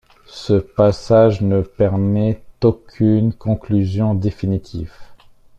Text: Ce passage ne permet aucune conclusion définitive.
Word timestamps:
Ce 0.25 0.53
passage 0.53 1.41
ne 1.41 1.61
permet 1.61 2.41
aucune 2.63 3.33
conclusion 3.33 4.15
définitive. 4.15 4.93